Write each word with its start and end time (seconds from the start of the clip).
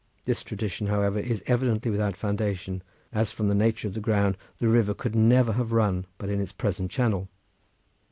This 0.25 0.41
tradition, 0.41 0.87
however, 0.87 1.19
is 1.19 1.43
evidently 1.45 1.91
without 1.91 2.15
foundation, 2.17 2.81
as 3.13 3.29
from 3.31 3.49
the 3.49 3.53
nature 3.53 3.87
of 3.87 3.93
the 3.93 3.99
ground 3.99 4.35
the 4.57 4.67
river 4.67 4.95
could 4.95 5.13
never 5.15 5.53
have 5.53 5.71
run 5.73 6.07
but 6.17 6.27
in 6.27 6.41
its 6.41 6.51
present 6.51 6.89
channel. 6.89 7.29